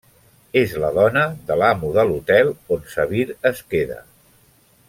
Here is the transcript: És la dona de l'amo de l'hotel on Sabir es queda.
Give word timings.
És 0.61 0.71
la 0.83 0.89
dona 0.95 1.25
de 1.51 1.59
l'amo 1.63 1.93
de 1.99 2.07
l'hotel 2.13 2.51
on 2.77 2.91
Sabir 2.97 3.29
es 3.55 3.65
queda. 3.75 4.01